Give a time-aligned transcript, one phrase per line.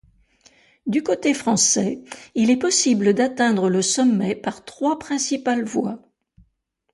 [0.87, 2.01] Du côté français,
[2.33, 6.01] il est possible d'atteindre le sommet par trois principales voies.